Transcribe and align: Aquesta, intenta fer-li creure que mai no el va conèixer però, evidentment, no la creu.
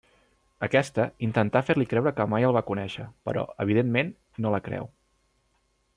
Aquesta, 0.67 1.03
intenta 1.27 1.61
fer-li 1.67 1.87
creure 1.91 2.13
que 2.21 2.27
mai 2.35 2.45
no 2.47 2.51
el 2.53 2.57
va 2.57 2.65
conèixer 2.71 3.07
però, 3.29 3.47
evidentment, 3.67 4.13
no 4.47 4.55
la 4.57 4.63
creu. 4.71 4.91